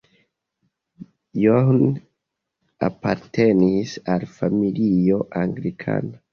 John 1.41 1.75
apartenis 2.89 3.95
al 4.17 4.29
familio 4.41 5.25
anglikana. 5.47 6.23